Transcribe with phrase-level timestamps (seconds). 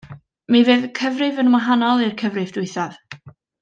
[0.55, 3.01] Mi fydd y cyfrif yn wahanol i'r cyfrif diwethaf.